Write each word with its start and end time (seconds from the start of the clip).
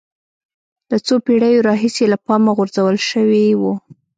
له 0.91 0.97
څو 1.05 1.15
پېړیو 1.25 1.65
راهیسې 1.69 2.05
له 2.13 2.17
پامه 2.25 2.51
غورځول 2.57 2.97
شوی 3.09 3.45
و 3.59 3.61